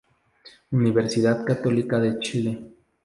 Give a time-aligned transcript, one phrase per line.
[0.71, 2.65] Universidad Católica de Chile.